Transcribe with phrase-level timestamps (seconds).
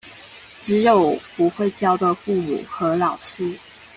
[0.59, 3.55] 只有不會教的父母和老師